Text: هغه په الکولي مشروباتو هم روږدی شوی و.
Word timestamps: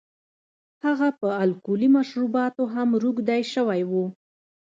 هغه 0.85 1.07
په 1.19 1.27
الکولي 1.43 1.89
مشروباتو 1.97 2.63
هم 2.73 2.89
روږدی 3.03 3.41
شوی 3.53 3.81
و. 3.89 3.91